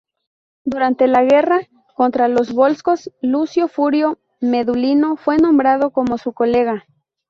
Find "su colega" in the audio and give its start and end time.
6.17-6.85